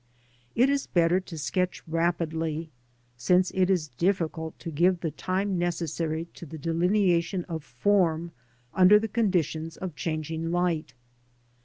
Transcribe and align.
It 0.55 0.67
is 0.67 0.87
better 0.87 1.19
to 1.19 1.37
sketch 1.37 1.83
rapidly, 1.87 2.71
since 3.17 3.51
it 3.51 3.69
is 3.69 3.89
difficult 3.89 4.57
to 4.57 4.71
give 4.71 5.01
the 5.01 5.11
time 5.11 5.59
necessary 5.59 6.25
to 6.33 6.47
the 6.47 6.57
delineation 6.57 7.45
of 7.45 7.63
form 7.63 8.31
under 8.73 8.97
the 8.97 9.07
conditions 9.07 9.77
of 9.77 9.95
changing 9.95 10.51
light. 10.51 10.95